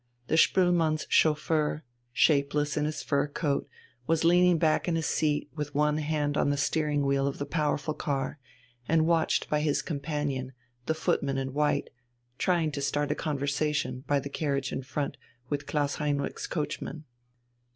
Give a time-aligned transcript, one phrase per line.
[0.29, 3.69] The Spoelmanns' chauffeur, shapeless in his fur coat,
[4.07, 7.45] was leaning back in his seat with one hand on the steering wheel of the
[7.45, 8.39] powerful car,
[8.89, 10.53] and watched his companion,
[10.87, 11.91] the footman in white,
[12.39, 15.17] trying to start a conversation, by the carriage in front,
[15.49, 17.03] with Klaus Heinrich's coachman.